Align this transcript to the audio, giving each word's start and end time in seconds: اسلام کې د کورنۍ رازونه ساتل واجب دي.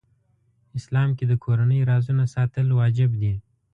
اسلام 0.77 1.09
کې 1.17 1.25
د 1.27 1.33
کورنۍ 1.43 1.79
رازونه 1.91 2.23
ساتل 2.35 2.67
واجب 2.79 3.11
دي. 3.21 3.33